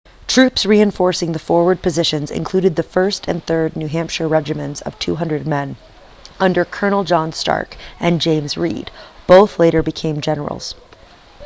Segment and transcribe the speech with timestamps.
[0.25, 5.45] troops reinforcing the forward positions included the 1st and 3rd new hampshire regiments of 200
[5.45, 5.75] men
[6.39, 8.89] under colonels john stark and james reed
[9.27, 10.73] both later became generals